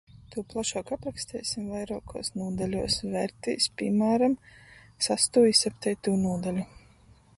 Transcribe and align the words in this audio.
Tū 0.35 0.43
plašuok 0.51 0.87
apraksteisim 0.95 1.67
vairuokuos 1.73 2.31
nūdaļuos, 2.41 2.97
vērtīs, 3.17 3.69
pīmāram, 3.83 4.35
sastū 5.09 5.45
i 5.51 5.55
septeitū 5.61 6.17
nūdaļu. 6.25 6.67